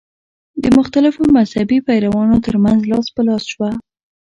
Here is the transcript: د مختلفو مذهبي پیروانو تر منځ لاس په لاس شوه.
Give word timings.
د 0.61 0.65
مختلفو 0.77 1.21
مذهبي 1.37 1.79
پیروانو 1.87 2.37
تر 2.45 2.55
منځ 2.63 2.79
لاس 2.91 3.07
په 3.15 3.21
لاس 3.27 3.43
شوه. 3.51 3.69